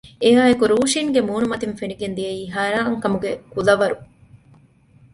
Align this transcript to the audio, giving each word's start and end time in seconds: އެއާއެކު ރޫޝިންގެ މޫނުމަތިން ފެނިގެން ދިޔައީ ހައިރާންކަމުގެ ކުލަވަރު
އެއާއެކު 0.23 0.63
ރޫޝިންގެ 0.71 1.21
މޫނުމަތިން 1.27 1.75
ފެނިގެން 1.79 2.15
ދިޔައީ 2.17 2.41
ހައިރާންކަމުގެ 2.53 3.31
ކުލަވަރު 3.51 3.97